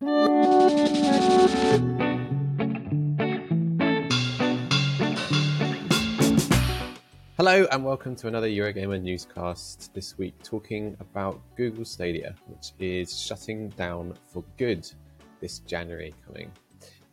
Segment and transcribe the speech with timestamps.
[0.00, 0.10] Hello
[7.70, 9.94] and welcome to another Eurogamer newscast.
[9.94, 14.90] This week, talking about Google Stadia, which is shutting down for good
[15.40, 16.50] this January coming.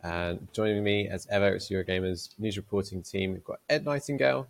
[0.02, 3.34] And joining me as ever, it's Eurogamer's news reporting team.
[3.34, 4.48] We've got Ed Nightingale.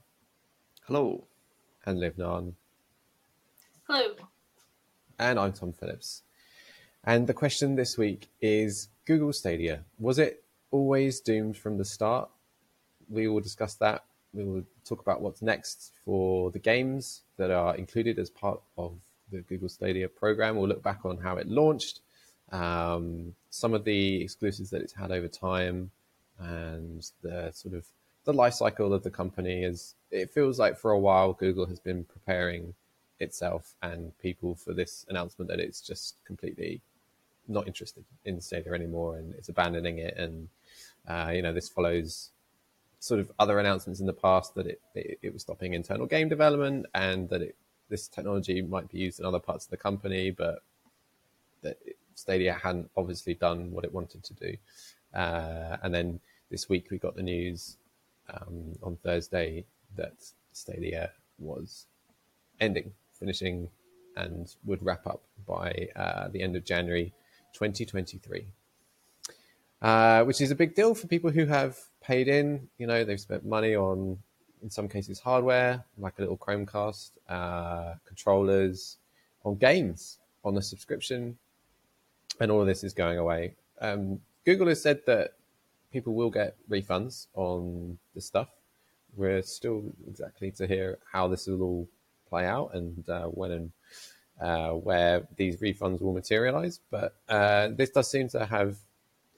[0.86, 1.26] Hello.
[1.84, 2.54] And Liv Ngan.
[3.86, 4.14] Hello.
[5.18, 6.22] And I'm Tom Phillips.
[7.04, 9.80] And the question this week is Google Stadia.
[9.98, 12.30] Was it always doomed from the start?
[13.10, 14.04] We will discuss that.
[14.32, 18.94] We will talk about what's next for the games that are included as part of
[19.32, 20.56] the Google Stadia program.
[20.56, 22.00] We'll look back on how it launched,
[22.52, 25.90] um, some of the exclusives that it's had over time,
[26.38, 27.84] and the sort of
[28.24, 29.64] the life cycle of the company.
[29.64, 32.74] Is it feels like for a while Google has been preparing
[33.18, 36.80] itself and people for this announcement that it's just completely
[37.48, 40.16] not interested in Stadia anymore and it's abandoning it.
[40.16, 40.48] And
[41.08, 42.30] uh, you know, this follows
[42.98, 46.28] sort of other announcements in the past that it, it, it was stopping internal game
[46.28, 47.56] development and that it,
[47.88, 50.62] this technology might be used in other parts of the company, but
[51.62, 51.78] that
[52.14, 54.56] Stadia hadn't obviously done what it wanted to do.
[55.12, 57.76] Uh, and then this week we got the news
[58.32, 59.64] um, on Thursday
[59.96, 60.14] that
[60.52, 61.86] Stadia was
[62.60, 63.68] ending, finishing,
[64.16, 67.12] and would wrap up by uh, the end of January
[67.52, 68.46] 2023,
[69.82, 72.68] uh, which is a big deal for people who have paid in.
[72.78, 74.18] You know, they've spent money on,
[74.62, 78.98] in some cases, hardware like a little Chromecast, uh, controllers,
[79.44, 81.36] on games, on the subscription,
[82.40, 83.54] and all of this is going away.
[83.80, 85.34] Um, Google has said that
[85.92, 88.48] people will get refunds on this stuff.
[89.14, 91.88] We're still exactly to hear how this will all
[92.28, 93.72] play out and uh, when and
[94.40, 96.80] uh, where these refunds will materialize.
[96.90, 98.76] But uh, this does seem to have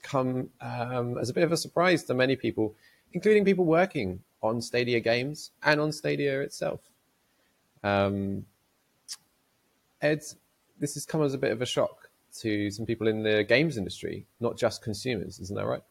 [0.03, 2.75] come um, as a bit of a surprise to many people,
[3.13, 6.81] including people working on Stadia games and on Stadia itself.
[7.83, 8.45] Um,
[10.01, 10.23] Ed,
[10.79, 13.77] this has come as a bit of a shock to some people in the games
[13.77, 15.83] industry, not just consumers, isn't that right?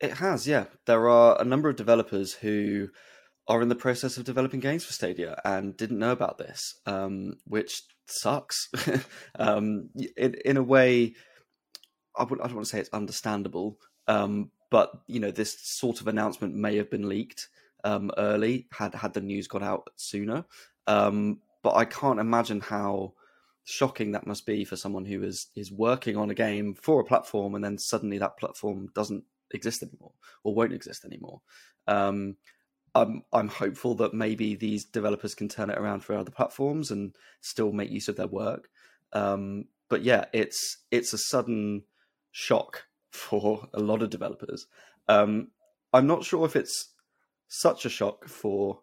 [0.00, 0.64] It has, yeah.
[0.86, 2.88] There are a number of developers who
[3.48, 7.34] are in the process of developing games for Stadia and didn't know about this, um,
[7.44, 8.68] which sucks.
[9.38, 11.14] um, in, in a way,
[12.16, 16.00] I, would, I don't want to say it's understandable, um, but you know, this sort
[16.00, 17.48] of announcement may have been leaked
[17.84, 20.44] um, early had had the news got out sooner.
[20.86, 23.14] Um, but I can't imagine how
[23.64, 27.04] shocking that must be for someone who is is working on a game for a
[27.04, 31.40] platform and then suddenly that platform doesn't exist anymore or won't exist anymore.
[31.86, 32.36] Um,
[32.94, 37.14] I'm I'm hopeful that maybe these developers can turn it around for other platforms and
[37.40, 38.68] still make use of their work.
[39.12, 41.84] Um, but yeah, it's it's a sudden
[42.32, 44.66] shock for a lot of developers.
[45.08, 45.48] Um,
[45.92, 46.90] I'm not sure if it's
[47.48, 48.80] such a shock for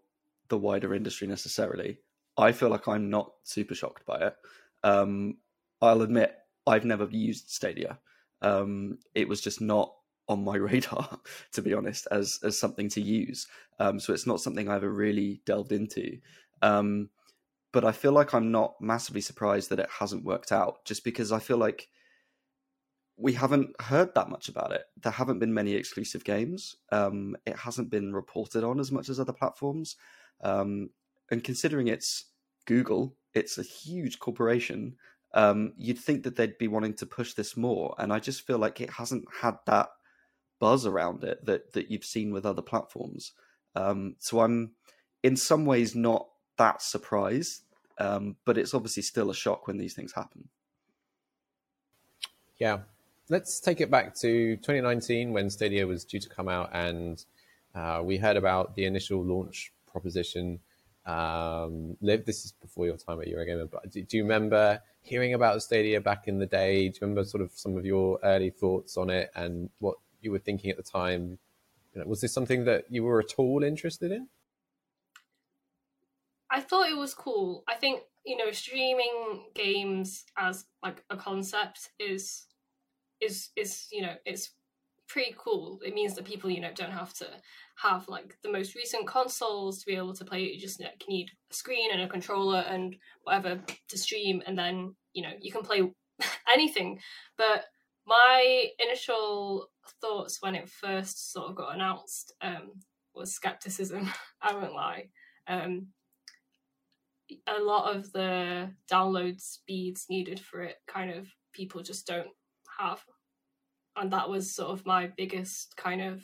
[0.49, 1.99] the wider industry necessarily.
[2.37, 4.35] I feel like I'm not super shocked by it.
[4.83, 5.37] Um,
[5.81, 7.99] I'll admit I've never used Stadia.
[8.41, 9.93] Um, it was just not
[10.29, 11.19] on my radar,
[11.51, 13.47] to be honest, as as something to use.
[13.79, 16.19] Um, so it's not something I ever really delved into.
[16.61, 17.09] Um,
[17.71, 21.31] but I feel like I'm not massively surprised that it hasn't worked out, just because
[21.31, 21.89] I feel like
[23.17, 24.83] we haven't heard that much about it.
[25.01, 26.77] There haven't been many exclusive games.
[26.91, 29.97] Um, it hasn't been reported on as much as other platforms.
[30.41, 30.89] Um,
[31.29, 32.25] and considering it's
[32.65, 34.95] Google, it's a huge corporation.
[35.33, 38.57] Um, you'd think that they'd be wanting to push this more, and I just feel
[38.57, 39.89] like it hasn't had that
[40.59, 43.31] buzz around it that that you've seen with other platforms.
[43.75, 44.71] Um, so I'm
[45.23, 46.27] in some ways not
[46.57, 47.63] that surprised,
[47.97, 50.49] um, but it's obviously still a shock when these things happen.
[52.57, 52.79] Yeah,
[53.29, 57.23] let's take it back to 2019 when Stadia was due to come out, and
[57.73, 60.59] uh, we heard about the initial launch proposition.
[61.05, 65.33] Um, Liv, this is before your time at Eurogamer, but do, do, you remember hearing
[65.33, 66.89] about Stadia back in the day?
[66.89, 70.31] Do you remember sort of some of your early thoughts on it and what you
[70.31, 71.39] were thinking at the time?
[71.93, 74.27] You know, was this something that you were at all interested in?
[76.51, 77.63] I thought it was cool.
[77.67, 82.45] I think you know streaming games as like a concept is
[83.21, 84.51] is is you know it's
[85.07, 85.79] pretty cool.
[85.83, 87.27] It means that people you know don't have to
[87.77, 90.41] have like the most recent consoles to be able to play.
[90.41, 94.95] You just like, need a screen and a controller and whatever to stream, and then
[95.13, 95.81] you know you can play
[96.53, 96.99] anything.
[97.37, 97.65] But
[98.05, 99.69] my initial
[100.01, 102.81] thoughts when it first sort of got announced um,
[103.13, 104.09] was skepticism.
[104.41, 105.09] I won't lie.
[105.47, 105.87] Um,
[107.47, 112.29] a lot of the download speeds needed for it kind of people just don't
[112.79, 113.03] have
[113.95, 116.21] and that was sort of my biggest kind of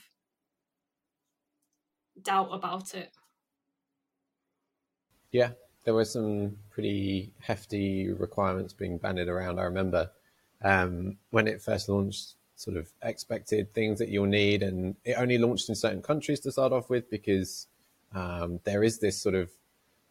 [2.21, 3.11] doubt about it
[5.31, 5.49] yeah
[5.83, 10.09] there were some pretty hefty requirements being banded around i remember
[10.63, 15.37] um, when it first launched sort of expected things that you'll need and it only
[15.37, 17.67] launched in certain countries to start off with because
[18.13, 19.49] um, there is this sort of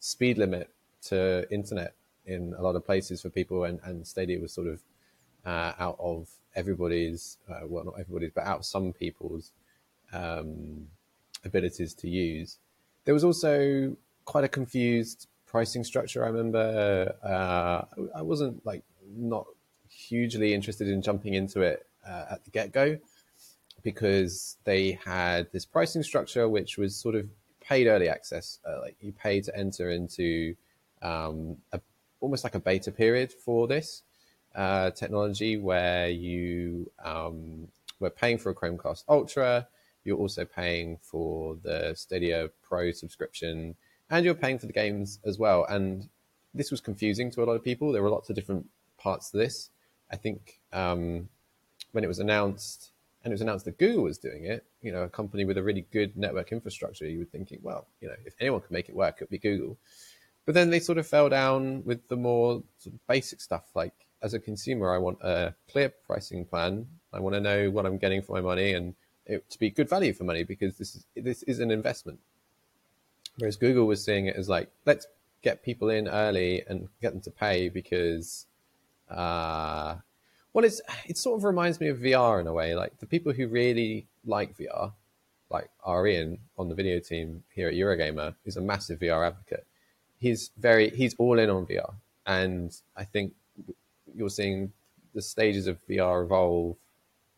[0.01, 0.69] speed limit
[1.01, 1.95] to internet
[2.27, 4.83] in a lot of places for people, and, and Stadia was sort of
[5.45, 9.53] uh, out of everybody's, uh, well, not everybody's, but out of some people's
[10.13, 10.87] um,
[11.45, 12.59] abilities to use.
[13.05, 16.25] There was also quite a confused pricing structure.
[16.25, 18.83] I remember uh, I wasn't like
[19.17, 19.47] not
[19.89, 22.99] hugely interested in jumping into it uh, at the get go
[23.83, 27.29] because they had this pricing structure which was sort of
[27.61, 28.59] paid early access.
[28.67, 30.55] Uh, like you pay to enter into
[31.03, 31.81] um, a,
[32.21, 34.03] almost like a beta period for this
[34.55, 37.69] uh, technology where you um,
[38.01, 39.67] were paying for a Chromecast Ultra,
[40.05, 43.75] you're also paying for the Stadia Pro subscription,
[44.11, 45.65] and you're paying for the games as well.
[45.69, 46.09] And
[46.55, 47.93] this was confusing to a lot of people.
[47.93, 48.67] There were lots of different
[48.99, 49.71] parts to this.
[50.11, 51.29] I think um,
[51.95, 52.91] when it was announced,
[53.23, 55.63] and it was announced that Google was doing it, you know, a company with a
[55.63, 58.95] really good network infrastructure, you would thinking, well, you know, if anyone could make it
[58.95, 59.79] work, it would be Google.
[60.45, 63.65] But then they sort of fell down with the more sort of basic stuff.
[63.75, 66.87] Like as a consumer, I want a clear pricing plan.
[67.13, 68.95] I want to know what I'm getting for my money and
[69.27, 72.19] it to be good value for money because this is this is an investment.
[73.39, 75.07] Whereas Google was seeing it as like, let's
[75.43, 78.47] get people in early and get them to pay because,
[79.11, 79.97] uh,
[80.55, 82.75] well, it's it sort of reminds me of VR in a way.
[82.75, 84.93] Like the people who really like VR,
[85.51, 89.67] like Arian on the video team here at Eurogamer, is a massive VR advocate
[90.25, 91.93] he's very he's all in on VR,
[92.27, 93.35] and I think
[94.17, 94.73] you're seeing
[95.15, 96.77] the stages of VR evolve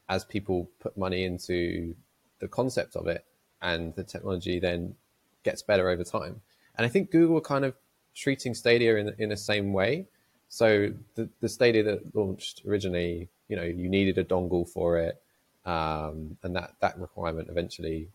[0.08, 1.94] as people put money into
[2.38, 3.24] the concept of it,
[3.60, 4.94] and the technology then
[5.42, 6.40] gets better over time.
[6.76, 7.74] And I think Google kind of
[8.14, 10.06] treating Stadia in in the same way.
[10.48, 15.20] So the the Stadia that launched originally, you know, you needed a dongle for it,
[15.64, 18.08] um, and that that requirement eventually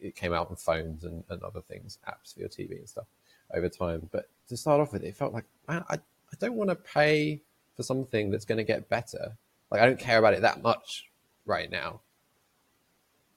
[0.00, 3.06] it came out on phones and, and other things, apps for your TV and stuff
[3.52, 4.08] over time.
[4.10, 5.98] But to start off with, it felt like I, I
[6.38, 7.42] don't want to pay
[7.76, 9.36] for something that's going to get better.
[9.70, 11.10] Like I don't care about it that much
[11.44, 12.00] right now.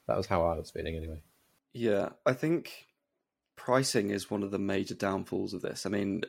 [0.08, 1.22] That was how I was feeling anyway.
[1.74, 2.88] Yeah, I think
[3.56, 5.86] pricing is one of the major downfalls of this.
[5.86, 6.24] I mean,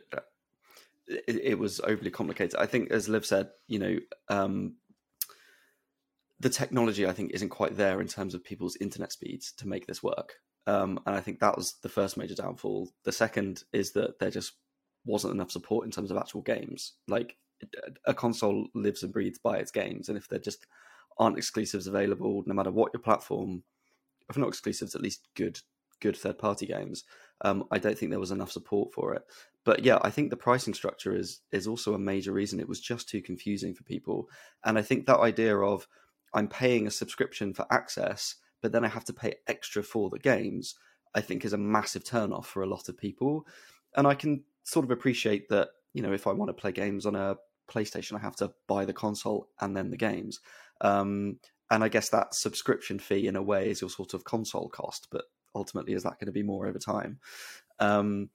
[1.08, 2.58] it, it was overly complicated.
[2.58, 4.76] I think, as Liv said, you know, um,
[6.40, 9.86] the technology I think isn't quite there in terms of people's internet speeds to make
[9.86, 10.34] this work.
[10.66, 12.90] Um, and I think that was the first major downfall.
[13.04, 14.52] The second is that there just
[15.04, 16.92] wasn't enough support in terms of actual games.
[17.08, 17.36] Like
[18.04, 20.66] a console lives and breathes by its games, and if there just
[21.18, 23.64] aren't exclusives available, no matter what your platform,
[24.28, 25.58] if not exclusives, at least good
[26.00, 27.04] good third party games.
[27.42, 29.22] Um, I don't think there was enough support for it.
[29.64, 32.60] But yeah, I think the pricing structure is is also a major reason.
[32.60, 34.28] It was just too confusing for people,
[34.64, 35.86] and I think that idea of
[36.34, 40.18] I'm paying a subscription for access but then I have to pay extra for the
[40.18, 40.74] games,
[41.14, 43.46] I think is a massive turnoff for a lot of people.
[43.96, 47.06] And I can sort of appreciate that, you know, if I want to play games
[47.06, 47.36] on a
[47.70, 50.40] PlayStation, I have to buy the console and then the games.
[50.80, 51.38] Um,
[51.70, 55.08] and I guess that subscription fee, in a way, is your sort of console cost,
[55.10, 55.24] but
[55.54, 57.18] ultimately, is that going to be more over time?
[57.78, 58.30] Um,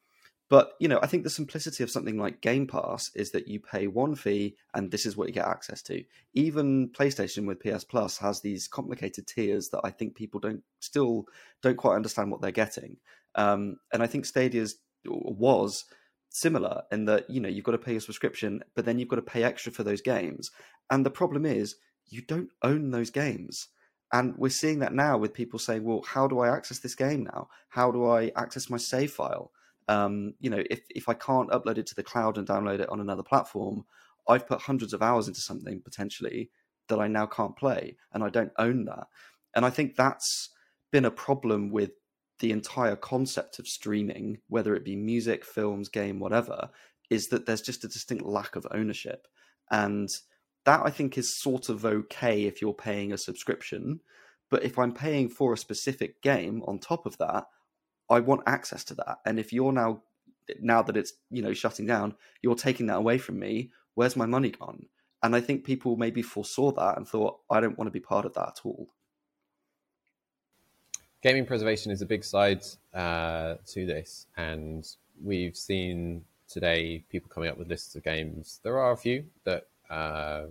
[0.49, 3.59] but you know, I think the simplicity of something like Game Pass is that you
[3.59, 6.03] pay one fee and this is what you get access to.
[6.33, 11.25] Even PlayStation with PS Plus has these complicated tiers that I think people don't still
[11.61, 12.97] don't quite understand what they're getting.
[13.35, 15.85] Um, and I think Stadia's was
[16.29, 19.15] similar in that you know you've got to pay a subscription, but then you've got
[19.15, 20.51] to pay extra for those games.
[20.91, 23.69] And the problem is you don't own those games.
[24.13, 27.23] And we're seeing that now with people saying, well, how do I access this game
[27.23, 27.49] now?
[27.69, 29.51] How do I access my save file?
[29.87, 32.89] um, you know, if if I can't upload it to the cloud and download it
[32.89, 33.85] on another platform,
[34.27, 36.51] I've put hundreds of hours into something potentially
[36.89, 39.07] that I now can't play, and I don't own that.
[39.55, 40.49] And I think that's
[40.91, 41.91] been a problem with
[42.39, 46.69] the entire concept of streaming, whether it be music, films, game, whatever,
[47.09, 49.27] is that there's just a distinct lack of ownership.
[49.71, 50.09] And
[50.65, 53.99] that I think is sort of okay if you're paying a subscription.
[54.49, 57.47] But if I'm paying for a specific game on top of that,
[58.09, 59.19] I want access to that.
[59.25, 60.03] And if you're now
[60.59, 63.71] now that it's you know shutting down, you're taking that away from me.
[63.95, 64.87] Where's my money gone?
[65.21, 68.25] And I think people maybe foresaw that and thought, I don't want to be part
[68.25, 68.89] of that at all.
[71.21, 72.61] Gaming preservation is a big side
[72.93, 74.85] uh, to this, and
[75.23, 78.59] we've seen today people coming up with lists of games.
[78.63, 80.43] There are a few that uh,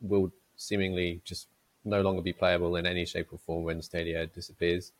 [0.00, 1.48] will seemingly just
[1.84, 4.92] no longer be playable in any shape or form when Stadia disappears.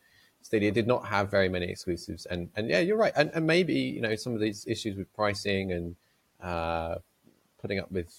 [0.42, 3.74] Stadia did not have very many exclusives, and and yeah, you're right, and, and maybe
[3.74, 5.96] you know some of these issues with pricing and
[6.40, 6.96] uh,
[7.60, 8.10] putting up with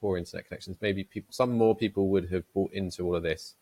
[0.00, 3.54] poor internet connections, maybe people, some more people would have bought into all of this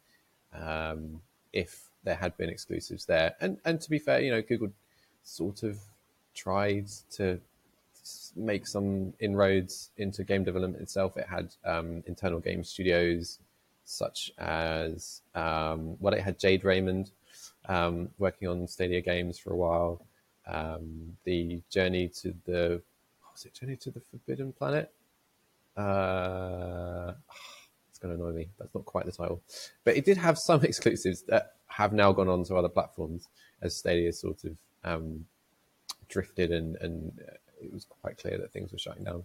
[0.54, 1.20] um,
[1.52, 3.34] if there had been exclusives there.
[3.40, 4.72] And and to be fair, you know, Google
[5.22, 5.78] sort of
[6.34, 7.40] tried to
[8.36, 11.16] make some inroads into game development itself.
[11.16, 13.38] It had um, internal game studios
[13.90, 17.10] such as um, well, it had Jade Raymond
[17.68, 20.06] um, working on Stadia games for a while.
[20.46, 22.80] Um, the Journey to the
[23.22, 24.92] what was it Journey to the Forbidden Planet?
[25.76, 27.12] Uh,
[27.88, 28.48] it's going to annoy me.
[28.58, 29.42] That's not quite the title,
[29.84, 33.28] but it did have some exclusives that have now gone on to other platforms
[33.62, 35.26] as Stadia sort of um,
[36.08, 37.12] drifted and and
[37.62, 39.24] it was quite clear that things were shutting down.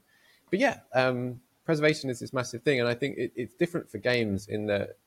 [0.50, 3.98] But yeah, um, preservation is this massive thing, and I think it, it's different for
[3.98, 4.98] games in that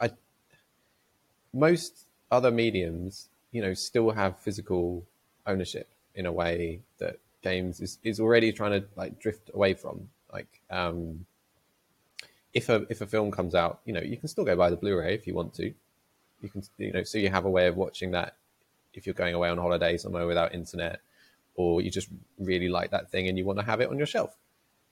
[0.00, 0.10] I
[1.52, 5.04] most other mediums, you know, still have physical
[5.46, 10.08] ownership in a way that games is, is already trying to like drift away from.
[10.32, 11.26] Like, um,
[12.52, 14.76] if a if a film comes out, you know, you can still go buy the
[14.76, 15.72] Blu-ray if you want to.
[16.42, 18.36] You can, you know, so you have a way of watching that
[18.94, 21.00] if you're going away on holiday somewhere without internet,
[21.56, 22.08] or you just
[22.38, 24.36] really like that thing and you want to have it on your shelf.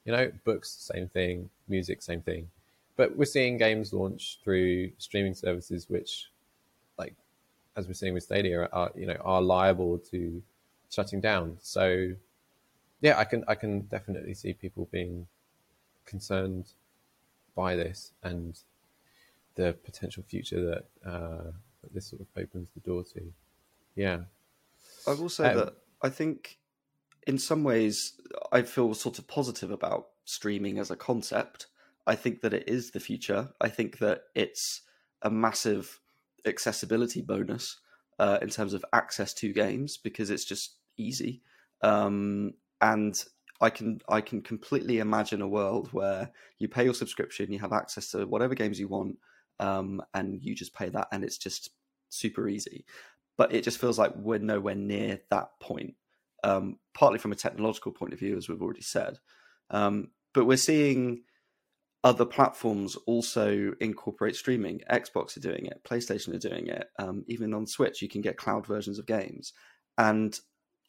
[0.04, 2.50] You know, books, same thing, music, same thing.
[2.97, 6.28] But we're seeing games launch through streaming services, which,
[6.99, 7.14] like,
[7.76, 10.42] as we're seeing with Stadia, are you know are liable to
[10.90, 11.56] shutting down.
[11.61, 12.12] So,
[13.00, 15.26] yeah, I can I can definitely see people being
[16.06, 16.66] concerned
[17.56, 18.59] by this and
[19.54, 21.50] the potential future that, uh,
[21.83, 23.23] that this sort of opens the door to.
[23.97, 24.21] Yeah,
[25.06, 26.58] I will say um, that I think
[27.26, 28.20] in some ways
[28.52, 31.66] I feel sort of positive about streaming as a concept.
[32.06, 33.49] I think that it is the future.
[33.58, 34.82] I think that it's
[35.23, 36.00] a massive
[36.44, 37.78] accessibility bonus
[38.18, 41.40] uh, in terms of access to games because it's just easy.
[41.80, 43.25] Um, and
[43.62, 47.73] I can I can completely imagine a world where you pay your subscription, you have
[47.73, 49.16] access to whatever games you want,
[49.58, 51.70] um, and you just pay that, and it's just
[52.11, 52.84] super easy
[53.36, 55.94] but it just feels like we're nowhere near that point.
[56.42, 59.18] Um, partly from a technological point of view, as we've already said,
[59.70, 61.22] um, but we're seeing
[62.02, 64.80] other platforms also incorporate streaming.
[64.90, 66.88] Xbox are doing it, PlayStation are doing it.
[66.98, 69.54] Um, even on Switch, you can get cloud versions of games.
[69.96, 70.38] And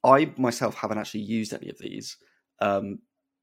[0.03, 2.17] I myself haven't actually used any of these,
[2.59, 2.99] um,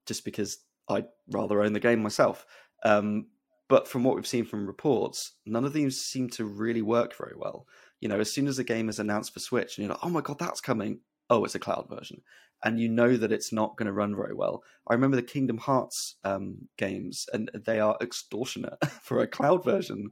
[0.07, 2.45] just because I'd rather own the game myself.
[2.85, 3.29] Um,
[3.69, 7.35] but from what we've seen from reports, none of these seem to really work very
[7.35, 7.67] well
[8.03, 10.11] you know, as soon as a game is announced for Switch and you're like, oh
[10.11, 10.99] my God, that's coming.
[11.31, 12.21] Oh, it's a cloud version.
[12.65, 14.65] And you know that it's not going to run very well.
[14.89, 20.11] I remember the Kingdom Hearts um, games, and they are extortionate for a cloud version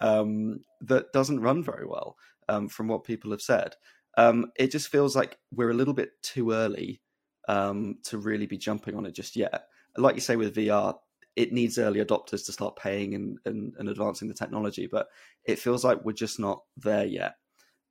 [0.00, 2.16] um, that doesn't run very well,
[2.50, 3.74] um, from what people have said.
[4.18, 7.00] Um, it just feels like we're a little bit too early
[7.48, 9.64] um, to really be jumping on it just yet.
[9.96, 10.94] Like you say with VR,
[11.36, 15.08] it needs early adopters to start paying and, and, and advancing the technology, but
[15.44, 17.34] it feels like we're just not there yet.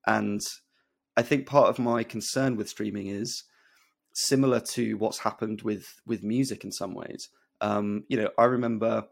[0.06, 0.42] And
[1.16, 3.44] I think part of my concern with streaming is
[4.14, 7.30] similar to what's happened with with music in some ways.
[7.62, 9.06] Um, you know, I remember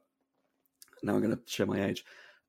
[1.04, 2.04] now I'm going to show my age.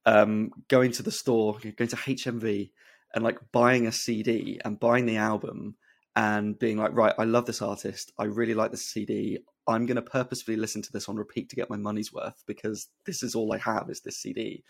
[0.07, 2.71] Um, going to the store, going to HMV,
[3.15, 5.77] and like buying a CD and buying the album
[6.17, 8.13] and being like, right, I love this artist.
[8.19, 9.39] I really like this CD.
[9.69, 12.89] I'm going to purposefully listen to this on repeat to get my money's worth because
[13.05, 14.65] this is all I have is this CD.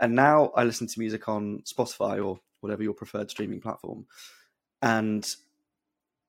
[0.00, 4.06] And now I listen to music on Spotify or whatever your preferred streaming platform.
[4.82, 5.26] And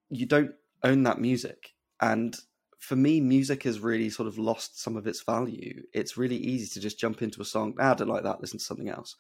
[0.10, 0.52] you don't
[0.84, 1.74] own that music.
[2.02, 2.36] And
[2.80, 5.84] for me, music has really sort of lost some of its value.
[5.94, 7.76] It's really easy to just jump into a song.
[7.80, 8.40] Ah, I don't like that.
[8.40, 9.16] Listen to something else.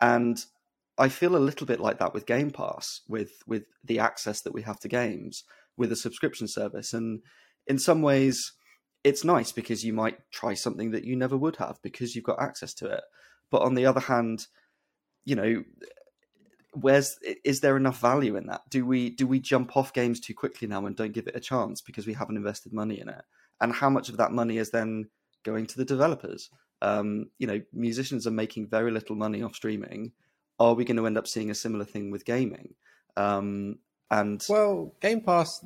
[0.00, 0.44] And
[0.98, 4.54] I feel a little bit like that with Game Pass, with with the access that
[4.54, 5.44] we have to games
[5.76, 6.92] with a subscription service.
[6.92, 7.22] And
[7.66, 8.52] in some ways,
[9.02, 12.40] it's nice because you might try something that you never would have because you've got
[12.40, 13.02] access to it.
[13.50, 14.46] But on the other hand,
[15.24, 15.64] you know,
[16.72, 18.62] where's is there enough value in that?
[18.70, 21.40] Do we do we jump off games too quickly now and don't give it a
[21.40, 23.22] chance because we haven't invested money in it?
[23.60, 25.08] And how much of that money is then
[25.44, 26.50] going to the developers.
[26.82, 30.12] Um, you know, musicians are making very little money off streaming.
[30.58, 32.74] Are we going to end up seeing a similar thing with gaming?
[33.16, 33.78] Um,
[34.10, 35.64] and well, Game Pass.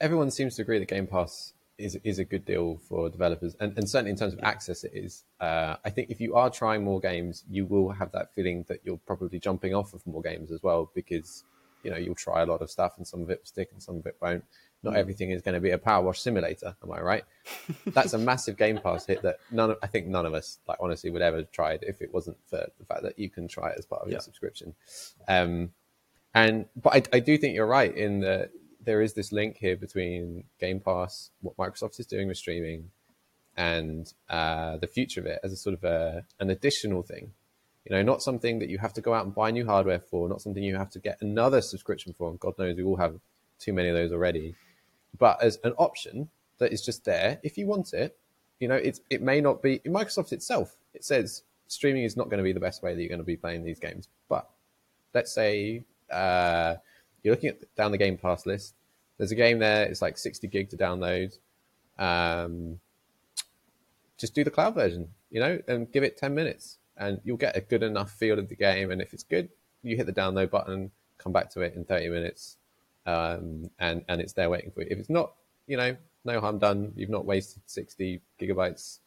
[0.00, 3.76] Everyone seems to agree that Game Pass is is a good deal for developers, and,
[3.76, 5.24] and certainly in terms of access, it is.
[5.40, 8.80] Uh, I think if you are trying more games, you will have that feeling that
[8.84, 11.44] you're probably jumping off of more games as well, because
[11.82, 13.82] you know you'll try a lot of stuff, and some of it will stick, and
[13.82, 14.44] some of it won't.
[14.82, 14.98] Not mm.
[14.98, 17.24] everything is going to be a PowerWash Simulator, am I right?
[17.86, 19.70] That's a massive Game Pass hit that none.
[19.72, 22.38] Of, I think none of us, like honestly, would ever try it if it wasn't
[22.46, 24.14] for the fact that you can try it as part of yeah.
[24.14, 24.74] your subscription.
[25.28, 25.72] Um,
[26.34, 28.50] and but I, I do think you're right in that
[28.86, 32.90] there is this link here between Game Pass, what Microsoft is doing with streaming,
[33.56, 37.32] and uh, the future of it as a sort of a, an additional thing.
[37.84, 40.28] You know, not something that you have to go out and buy new hardware for,
[40.28, 42.30] not something you have to get another subscription for.
[42.30, 43.20] And God knows we all have
[43.58, 44.54] too many of those already.
[45.18, 48.16] But as an option that is just there, if you want it,
[48.58, 50.76] you know, it, it may not be Microsoft itself.
[50.94, 53.24] It says streaming is not going to be the best way that you're going to
[53.24, 54.08] be playing these games.
[54.28, 54.48] But
[55.14, 56.76] let's say uh,
[57.22, 58.74] you're looking at down the Game Pass list.
[59.18, 59.84] There's a game there.
[59.84, 61.36] It's like 60 gig to download.
[61.98, 62.80] Um,
[64.18, 67.56] just do the cloud version, you know, and give it 10 minutes, and you'll get
[67.56, 68.90] a good enough feel of the game.
[68.90, 69.48] And if it's good,
[69.82, 72.56] you hit the download button, come back to it in 30 minutes,
[73.06, 74.88] um, and and it's there waiting for you.
[74.90, 75.32] If it's not,
[75.66, 75.96] you know,
[76.26, 76.92] no harm done.
[76.96, 78.98] You've not wasted 60 gigabytes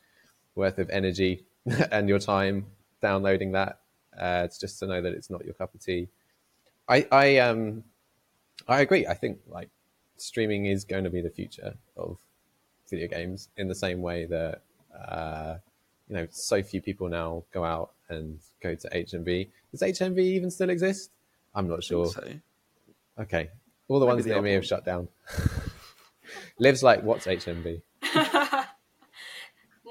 [0.55, 1.45] worth of energy
[1.91, 2.65] and your time
[3.01, 3.79] downloading that.
[4.17, 6.07] Uh, it's just to know that it's not your cup of tea.
[6.87, 7.83] I I um
[8.67, 9.07] I agree.
[9.07, 9.69] I think like
[10.17, 12.17] streaming is going to be the future of
[12.89, 14.61] video games in the same way that
[14.97, 15.57] uh,
[16.07, 19.49] you know so few people now go out and go to HMV.
[19.71, 21.11] Does HMV even still exist?
[21.55, 22.07] I'm not sure.
[22.07, 22.27] So.
[23.19, 23.49] Okay,
[23.87, 25.07] all the Maybe ones the near me have shut down.
[26.59, 27.81] Liv's like what's HMV?
[28.15, 28.21] no,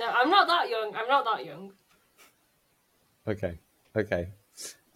[0.07, 0.95] I'm not that young.
[0.95, 1.73] I'm not that young.
[3.27, 3.59] Okay,
[3.95, 4.29] okay.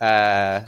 [0.00, 0.62] Uh,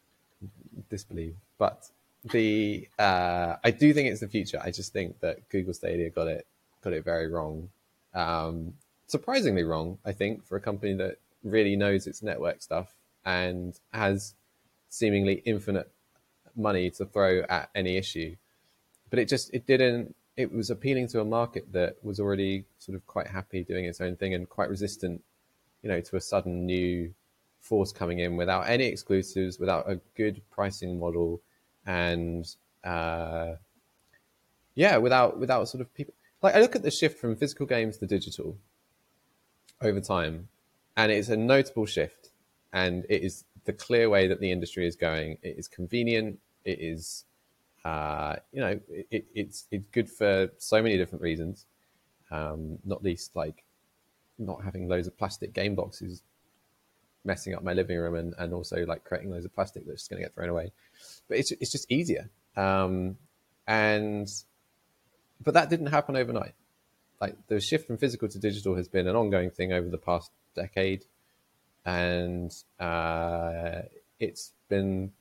[0.90, 1.88] disbelieve, but
[2.24, 4.60] the uh, I do think it's the future.
[4.62, 6.46] I just think that Google Stadia got it
[6.82, 7.70] got it very wrong,
[8.14, 8.74] um,
[9.06, 9.98] surprisingly wrong.
[10.04, 14.34] I think for a company that really knows its network stuff and has
[14.88, 15.90] seemingly infinite
[16.54, 18.36] money to throw at any issue,
[19.10, 20.14] but it just it didn't.
[20.36, 24.00] It was appealing to a market that was already sort of quite happy doing its
[24.00, 25.22] own thing and quite resistant,
[25.82, 27.12] you know, to a sudden new
[27.60, 31.40] force coming in without any exclusives, without a good pricing model
[31.86, 32.46] and
[32.84, 33.54] uh,
[34.74, 37.98] yeah, without without sort of people like I look at the shift from physical games
[37.98, 38.56] to digital
[39.80, 40.48] over time,
[40.96, 42.30] and it's a notable shift,
[42.72, 45.38] and it is the clear way that the industry is going.
[45.42, 46.38] It is convenient.
[46.64, 47.24] It is,
[47.84, 51.66] uh, you know, it, it's it's good for so many different reasons,
[52.30, 53.64] um, not least like
[54.38, 56.22] not having loads of plastic game boxes
[57.24, 60.10] messing up my living room and, and also like creating loads of plastic that's just
[60.10, 60.72] going to get thrown away.
[61.28, 62.28] But it's, it's just easier.
[62.56, 63.16] Um,
[63.66, 64.28] and,
[65.42, 66.54] but that didn't happen overnight.
[67.20, 70.30] Like the shift from physical to digital has been an ongoing thing over the past
[70.54, 71.04] decade.
[71.84, 73.82] And uh,
[74.18, 75.12] it's been,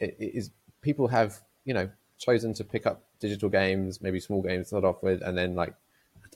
[0.00, 4.42] it, it is, people have, you know, chosen to pick up digital games, maybe small
[4.42, 5.74] games to start off with, and then like,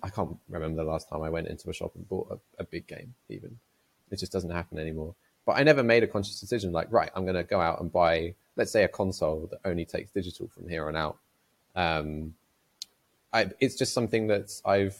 [0.03, 2.65] I can't remember the last time I went into a shop and bought a, a
[2.65, 3.59] big game even.
[4.13, 5.15] It just doesn't happen anymore.
[5.45, 7.91] But I never made a conscious decision like, right, I'm going to go out and
[7.91, 11.19] buy, let's say, a console that only takes digital from here on out.
[11.75, 12.35] Um,
[13.33, 14.97] I, it's just something that I've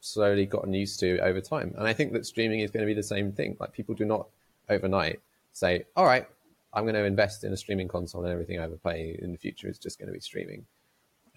[0.00, 1.74] slowly gotten used to over time.
[1.78, 3.56] And I think that streaming is going to be the same thing.
[3.58, 4.28] Like people do not
[4.68, 5.20] overnight
[5.52, 6.26] say, all right,
[6.74, 9.38] I'm going to invest in a streaming console and everything I ever play in the
[9.38, 10.66] future is just going to be streaming.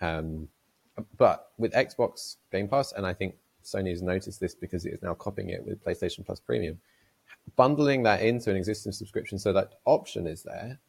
[0.02, 0.50] Um,
[1.18, 5.02] but with Xbox Game Pass, and I think Sony has noticed this because it is
[5.02, 6.80] now copying it with PlayStation Plus Premium,
[7.56, 10.80] bundling that into an existing subscription so that option is there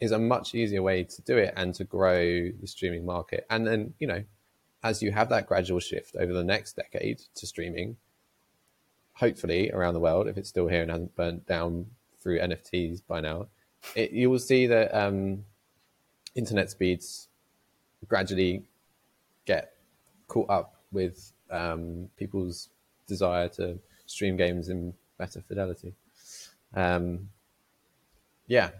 [0.00, 3.46] is a much easier way to do it and to grow the streaming market.
[3.48, 4.22] And then, you know,
[4.82, 7.96] as you have that gradual shift over the next decade to streaming,
[9.14, 11.86] hopefully around the world, if it's still here and hasn't burnt down
[12.22, 13.46] through NFTs by now,
[13.94, 15.44] it, you will see that um,
[16.34, 17.28] internet speeds
[18.06, 18.62] gradually
[19.46, 19.72] get
[20.28, 22.68] caught up with um, people's
[23.06, 25.94] desire to stream games in better fidelity.
[26.74, 27.28] Um,
[28.46, 28.70] yeah,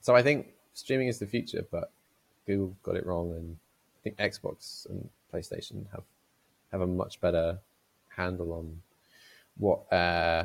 [0.00, 1.92] so I think streaming is the future, but
[2.46, 3.56] Google got it wrong, and
[3.96, 6.04] I think Xbox and PlayStation have
[6.72, 7.58] have a much better
[8.08, 8.80] handle on
[9.56, 10.44] what uh,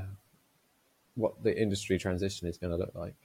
[1.15, 3.15] what the industry transition is going to look like.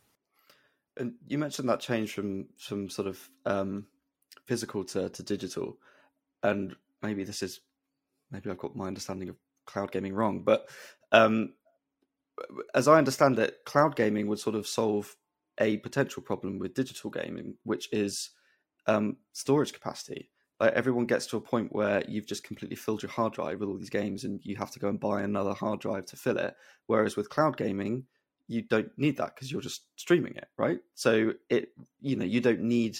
[0.97, 3.87] And you mentioned that change from from sort of um,
[4.47, 5.77] physical to, to digital,
[6.43, 7.61] and maybe this is
[8.31, 10.43] maybe I've got my understanding of cloud gaming wrong.
[10.43, 10.69] But
[11.13, 11.53] um,
[12.74, 15.16] as I understand it, cloud gaming would sort of solve
[15.59, 18.31] a potential problem with digital gaming, which is
[18.87, 20.31] um, storage capacity.
[20.61, 23.68] Like everyone gets to a point where you've just completely filled your hard drive with
[23.68, 26.38] all these games, and you have to go and buy another hard drive to fill
[26.38, 26.55] it.
[26.87, 28.05] Whereas with cloud gaming,
[28.48, 30.78] you don't need that because you're just streaming it, right?
[30.94, 32.98] So it, you know, you don't need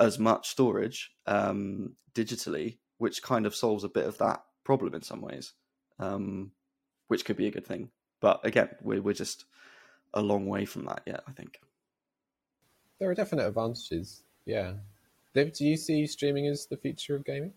[0.00, 5.02] as much storage um, digitally, which kind of solves a bit of that problem in
[5.02, 5.52] some ways,
[5.98, 6.52] um,
[7.08, 7.90] which could be a good thing.
[8.20, 9.44] But again, we're we're just
[10.14, 11.22] a long way from that yet.
[11.26, 11.60] I think
[12.98, 14.22] there are definite advantages.
[14.44, 14.74] Yeah,
[15.34, 17.52] Dave, do you see streaming as the future of gaming?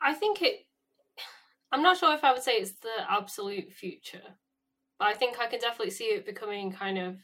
[0.00, 0.66] I think it.
[1.72, 4.22] I'm not sure if I would say it's the absolute future,
[4.98, 7.16] but I think I can definitely see it becoming kind of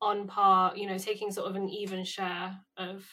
[0.00, 0.76] on par.
[0.76, 3.08] You know, taking sort of an even share of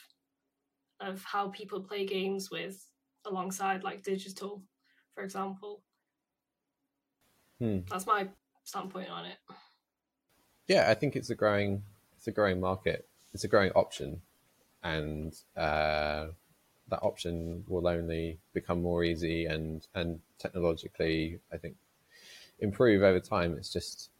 [1.00, 2.84] of how people play games with
[3.24, 4.62] alongside like digital,
[5.14, 5.82] for example.
[7.58, 7.78] Hmm.
[7.90, 8.28] That's my
[8.64, 9.36] standpoint on it.
[10.66, 11.82] Yeah, I think it's a growing
[12.16, 13.08] it's a growing market.
[13.32, 14.20] It's a growing option,
[14.82, 16.26] and uh,
[16.88, 21.76] that option will only become more easy and and technologically, I think,
[22.60, 23.54] improve over time.
[23.56, 24.10] It's just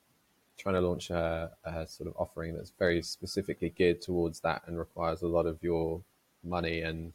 [0.56, 4.76] trying to launch a, a, sort of offering that's very specifically geared towards that and
[4.76, 6.00] requires a lot of your
[6.42, 7.12] money and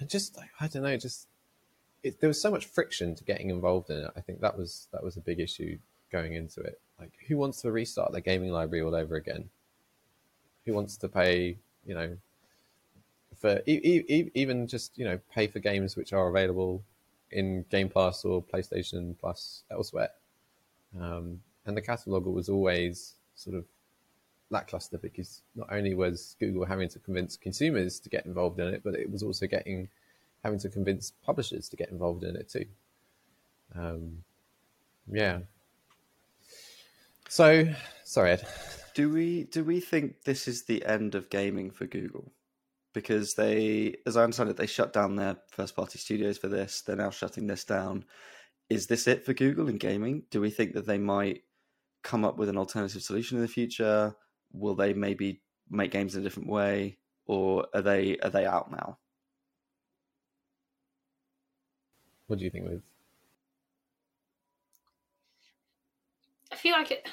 [0.00, 1.28] and just I don't know, just
[2.02, 4.10] it, there was so much friction to getting involved in it.
[4.16, 5.78] I think that was that was a big issue
[6.10, 6.80] going into it.
[6.98, 9.48] Like, who wants to restart their gaming library all over again?
[10.66, 12.16] Who wants to pay, you know,
[13.38, 16.82] for e- e- even just you know pay for games which are available
[17.30, 20.10] in Game Pass or PlayStation Plus elsewhere?
[20.98, 23.64] Um, and the catalog was always sort of
[24.50, 28.82] lackluster because not only was Google having to convince consumers to get involved in it,
[28.84, 29.88] but it was also getting
[30.44, 32.66] having to convince publishers to get involved in it too.
[33.74, 34.24] Um,
[35.10, 35.40] yeah.
[37.28, 37.68] So,
[38.04, 38.46] sorry, Ed.
[38.92, 42.32] Do we do we think this is the end of gaming for Google?
[42.92, 46.82] Because they, as I understand it, they shut down their first party studios for this.
[46.82, 48.04] They're now shutting this down.
[48.68, 50.24] Is this it for Google in gaming?
[50.32, 51.42] Do we think that they might
[52.02, 54.16] come up with an alternative solution in the future?
[54.52, 58.72] Will they maybe make games in a different way, or are they are they out
[58.72, 58.98] now?
[62.30, 62.82] What do you think, Liv?
[66.52, 67.08] I feel like it.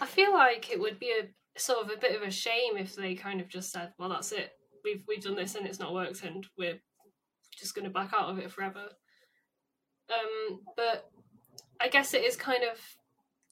[0.00, 2.96] I feel like it would be a sort of a bit of a shame if
[2.96, 4.52] they kind of just said, "Well, that's it.
[4.82, 6.80] We've we've done this and it's not worked, and we're
[7.54, 8.86] just going to back out of it forever."
[10.08, 11.10] Um, but
[11.78, 12.80] I guess it is kind of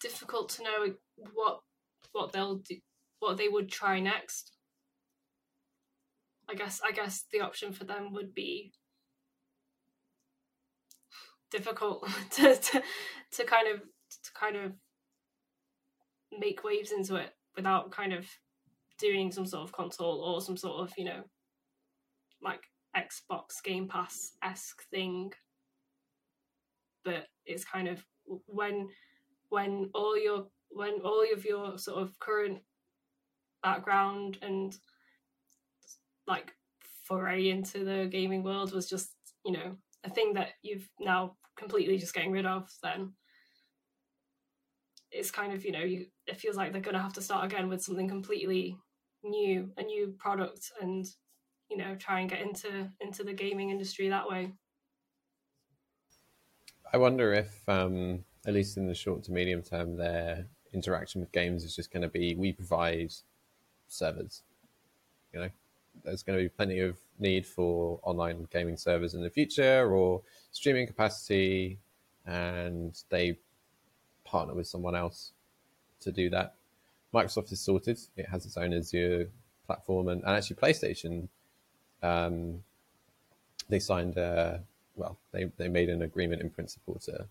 [0.01, 0.95] difficult to know
[1.35, 1.61] what
[2.13, 2.77] what they'll do,
[3.19, 4.57] what they would try next.
[6.49, 8.73] I guess I guess the option for them would be
[11.53, 12.83] difficult to, to
[13.33, 14.73] to kind of to kind of
[16.37, 18.27] make waves into it without kind of
[18.99, 21.23] doing some sort of console or some sort of you know
[22.43, 22.63] like
[22.97, 25.33] Xbox Game Pass esque thing.
[27.05, 28.05] But it's kind of
[28.47, 28.89] when
[29.49, 32.61] when all your when all of your sort of current
[33.63, 34.75] background and
[36.27, 36.53] like
[37.05, 39.11] foray into the gaming world was just
[39.45, 43.13] you know a thing that you've now completely just getting rid of then
[45.13, 47.45] it's kind of you know you, it feels like they're going to have to start
[47.45, 48.77] again with something completely
[49.23, 51.07] new a new product and
[51.71, 54.53] you know try and get into into the gaming industry that way.
[56.93, 61.33] I wonder if um at least in the short to medium term their interaction with
[61.33, 63.13] games is just going to be we provide
[63.89, 64.43] servers
[65.33, 65.51] you know
[66.05, 70.23] there's going to be plenty of need for online gaming servers in the future or
[70.51, 71.79] streaming capacity,
[72.27, 73.39] and they
[74.25, 75.33] partner with someone else
[76.01, 76.55] to do that.
[77.15, 79.29] Microsoft is sorted; it has its own Azure
[79.67, 81.29] platform, and, and actually PlayStation,
[82.03, 82.63] um,
[83.69, 84.63] they signed a
[84.97, 87.27] well, they they made an agreement in principle to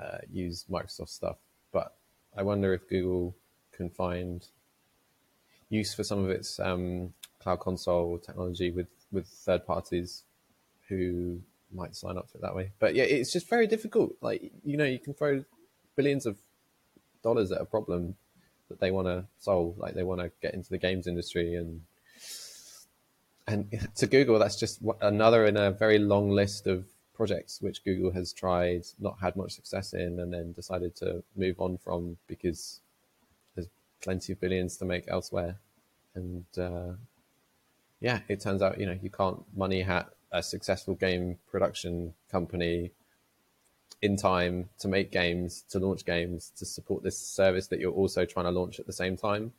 [0.00, 1.36] uh, use Microsoft stuff,
[1.72, 1.94] but
[2.36, 3.34] I wonder if Google
[3.72, 4.46] can find
[5.68, 7.12] use for some of its um,
[7.46, 10.24] cloud console technology with with third parties
[10.88, 11.40] who
[11.72, 12.72] might sign up to it that way.
[12.80, 14.16] But yeah, it's just very difficult.
[14.20, 15.44] Like you know, you can throw
[15.94, 16.36] billions of
[17.22, 18.16] dollars at a problem
[18.68, 19.78] that they want to solve.
[19.78, 21.82] Like they want to get into the games industry, and
[23.46, 23.60] and
[24.00, 28.32] to Google, that's just another in a very long list of projects which Google has
[28.32, 32.80] tried, not had much success in, and then decided to move on from because
[33.54, 33.68] there's
[34.02, 35.60] plenty of billions to make elsewhere.
[36.16, 36.94] And uh,
[38.00, 42.90] yeah, it turns out you know you can't money hat a successful game production company
[44.02, 48.24] in time to make games, to launch games, to support this service that you're also
[48.24, 49.52] trying to launch at the same time.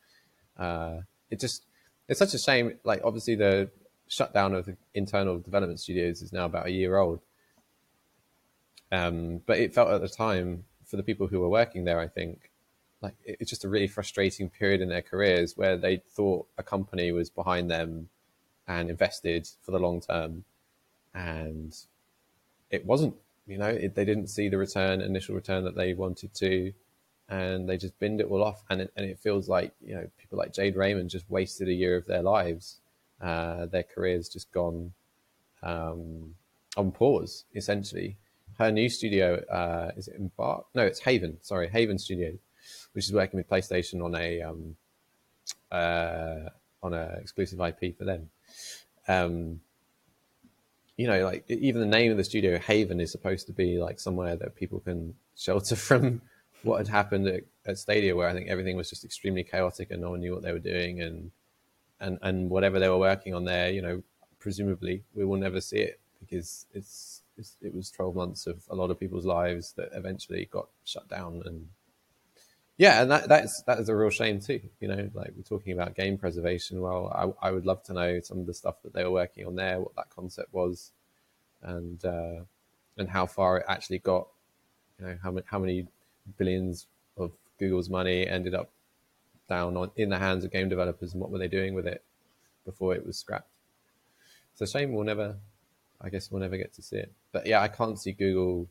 [0.58, 1.64] Uh, it just
[2.08, 2.78] it's such a shame.
[2.84, 3.70] Like obviously the
[4.08, 7.20] shutdown of the internal development studios is now about a year old.
[8.92, 12.08] Um, but it felt at the time for the people who were working there, I
[12.08, 12.52] think,
[13.02, 17.12] like it's just a really frustrating period in their careers where they thought a company
[17.12, 18.10] was behind them
[18.68, 20.44] and invested for the long term,
[21.14, 21.76] and
[22.70, 23.16] it wasn't.
[23.46, 26.74] You know, it, they didn't see the return, initial return that they wanted to,
[27.30, 28.64] and they just binned it all off.
[28.70, 31.74] And it, and it feels like you know people like Jade Raymond just wasted a
[31.74, 32.80] year of their lives.
[33.22, 34.94] Uh, their careers just gone
[35.64, 36.36] um,
[36.76, 38.18] on pause, essentially.
[38.58, 40.66] Her new studio uh, is it Embark?
[40.76, 41.38] No, it's Haven.
[41.42, 42.34] Sorry, Haven Studio,
[42.94, 44.76] which is working with PlayStation on a um,
[45.72, 46.50] uh,
[46.84, 48.30] on a exclusive IP for them.
[49.08, 49.62] Um,
[50.98, 54.00] you know, like even the name of the studio, Haven, is supposed to be like
[54.00, 56.22] somewhere that people can shelter from
[56.64, 60.02] what had happened at, at Stadia, where I think everything was just extremely chaotic and
[60.02, 61.32] no one knew what they were doing, and
[62.00, 64.04] and and whatever they were working on there, you know,
[64.40, 68.76] presumably we will never see it because it's, it's it was 12 months of a
[68.76, 71.68] lot of people's lives that eventually got shut down and
[72.78, 75.74] yeah and that that's that is a real shame too you know like we're talking
[75.74, 76.82] about game preservation.
[76.82, 79.46] Well i, I would love to know some of the stuff that they were working
[79.48, 80.92] on there what that concept was
[81.62, 82.42] and uh,
[82.98, 84.28] and how far it actually got
[85.00, 85.88] you know how many how many
[86.38, 86.88] billions
[87.18, 88.70] of google's money ended up
[89.50, 92.04] down on in the hands of game developers and what were they doing with it
[92.66, 93.50] before it was scrapped.
[94.52, 95.36] It's a shame we'll never
[96.02, 97.12] i guess we'll never get to see it.
[97.32, 98.68] But yeah i can't see google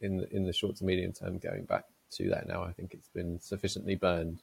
[0.00, 2.62] in the, in the short to medium term going back to that now.
[2.62, 4.42] I think it's been sufficiently burned,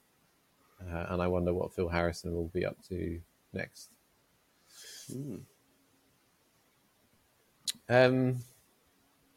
[0.82, 3.20] uh, and I wonder what Phil Harrison will be up to
[3.54, 3.90] next.
[5.12, 5.36] Hmm.
[7.90, 8.38] Um,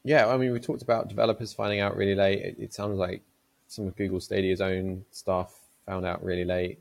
[0.04, 2.40] yeah, I mean, we talked about developers finding out really late.
[2.40, 3.22] It, it sounds like
[3.68, 5.54] some of Google Stadia's own staff
[5.86, 6.78] found out really late.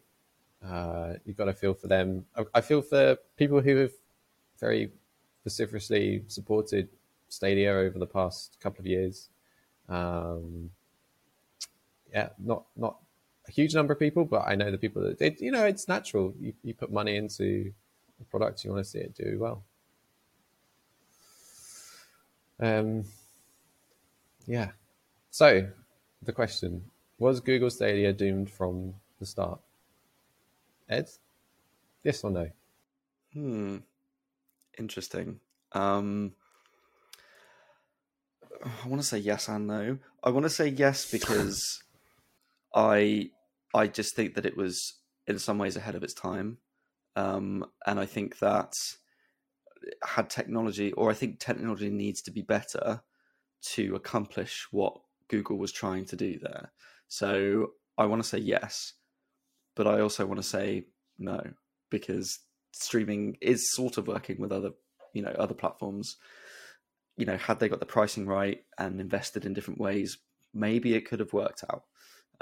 [0.66, 2.26] Uh, you've got to feel for them.
[2.36, 3.92] I, I feel for people who have
[4.60, 4.92] very
[5.44, 6.88] vociferously supported
[7.28, 9.30] Stadia over the past couple of years.
[9.90, 10.70] Um,
[12.14, 12.98] yeah, not not
[13.48, 15.42] a huge number of people, but I know the people that did.
[15.42, 16.34] You know, it's natural.
[16.40, 17.74] You, you put money into
[18.22, 19.64] a product, you want to see it do well.
[22.60, 23.04] Um,
[24.46, 24.72] yeah.
[25.32, 25.68] So,
[26.22, 26.84] the question
[27.18, 29.60] was Google Stadia doomed from the start?
[30.88, 31.10] Ed,
[32.04, 32.50] yes or no?
[33.34, 33.78] Hmm.
[34.78, 35.40] Interesting.
[35.72, 36.34] Um,
[38.64, 39.98] I want to say yes and no.
[40.24, 41.84] I want to say yes because
[42.74, 43.32] I
[43.74, 46.58] I just think that it was in some ways ahead of its time,
[47.16, 48.74] um, and I think that
[50.04, 53.02] had technology, or I think technology needs to be better
[53.74, 56.72] to accomplish what Google was trying to do there.
[57.08, 58.94] So I want to say yes,
[59.76, 60.86] but I also want to say
[61.18, 61.42] no
[61.90, 62.40] because
[62.72, 64.72] streaming is sort of working with other
[65.14, 66.18] you know other platforms.
[67.16, 70.18] You know, had they got the pricing right and invested in different ways,
[70.54, 71.84] maybe it could have worked out.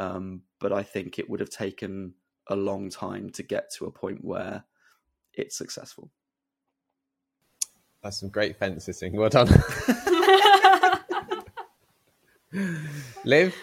[0.01, 2.13] Um, but I think it would have taken
[2.47, 4.63] a long time to get to a point where
[5.33, 6.09] it's successful.
[8.01, 9.15] That's some great fence sitting.
[9.15, 9.47] Well done.
[13.23, 13.55] Liv,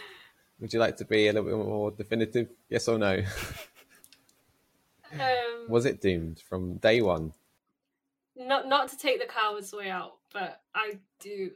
[0.60, 2.48] would you like to be a little bit more definitive?
[2.68, 3.22] Yes or no?
[5.12, 7.32] Um, Was it doomed from day one?
[8.36, 11.50] not not to take the coward's way out, but I do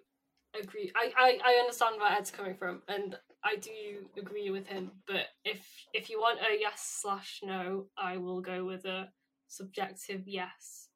[0.61, 0.91] agree.
[0.97, 4.93] I, I, I understand where Ed's coming from, and I do agree with him.
[5.07, 9.09] But if if you want a yes slash no, I will go with a
[9.49, 10.89] subjective yes.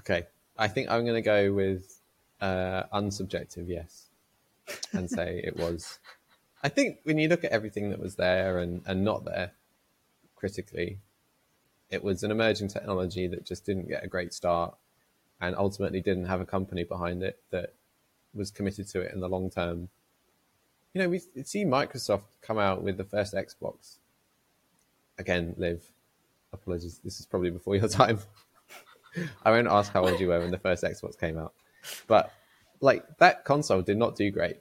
[0.00, 0.26] Okay,
[0.58, 2.00] I think I'm going to go with
[2.40, 4.08] uh, unsubjective yes,
[4.92, 6.00] and say it was.
[6.64, 9.52] I think when you look at everything that was there and, and not there,
[10.36, 10.98] critically,
[11.90, 14.74] it was an emerging technology that just didn't get a great start,
[15.40, 17.74] and ultimately didn't have a company behind it that
[18.34, 19.88] was committed to it in the long term.
[20.94, 23.96] You know, we see Microsoft come out with the first Xbox.
[25.18, 25.82] Again, Liv,
[26.52, 27.00] apologies.
[27.02, 28.18] This is probably before your time.
[29.44, 31.52] I won't ask how old you were when the first Xbox came out,
[32.06, 32.32] but
[32.80, 34.56] like that console did not do great.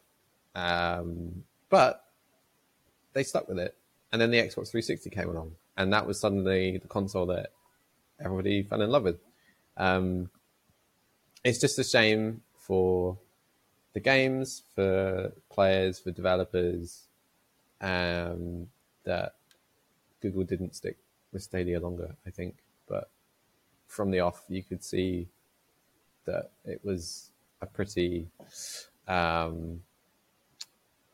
[0.56, 2.06] Um, but
[3.14, 3.76] they stuck with it,
[4.12, 7.52] and then the Xbox 360 came along, and that was suddenly the console that
[8.20, 9.20] everybody fell in love with.
[9.78, 10.30] Um,
[11.44, 13.18] it's just a shame for
[13.94, 17.08] the games, for players, for developers,
[17.82, 18.68] um,
[19.04, 19.36] that
[20.22, 20.98] Google didn't stick
[21.34, 22.16] with Stadia longer.
[22.26, 22.56] I think,
[22.88, 23.10] but
[23.88, 25.28] from the off, you could see
[26.26, 28.28] that it was a pretty
[29.08, 29.82] um,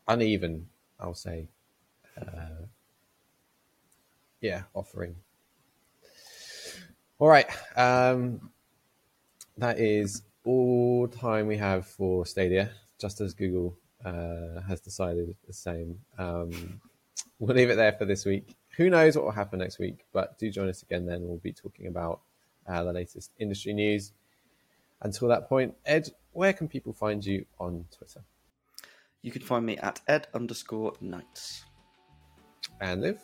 [0.07, 0.67] uneven,
[0.99, 1.47] I'll say,
[2.21, 2.65] uh,
[4.41, 5.15] yeah, offering.
[7.19, 8.51] All right, um,
[9.57, 12.71] that is all time we have for Stadia.
[12.99, 16.79] Just as Google uh, has decided the same, um,
[17.37, 18.55] we'll leave it there for this week.
[18.77, 20.05] Who knows what will happen next week?
[20.13, 21.05] But do join us again.
[21.05, 22.21] Then we'll be talking about
[22.65, 24.13] uh, the latest industry news.
[25.01, 28.21] Until that point, Ed, where can people find you on Twitter?
[29.21, 31.65] You can find me at ed underscore knights.
[32.79, 33.19] And Liv?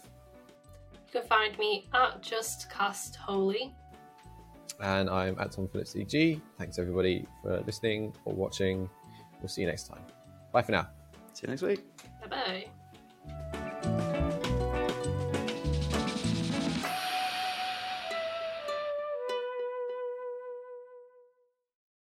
[0.94, 3.74] You can find me at Just Cast Holy.
[4.82, 6.42] And I'm at Tom Phillips EG.
[6.58, 8.90] Thanks everybody for listening or watching.
[9.42, 10.02] We'll see you next time.
[10.52, 10.88] Bye for now.
[11.34, 11.84] See you next week.
[12.22, 12.83] Bye bye.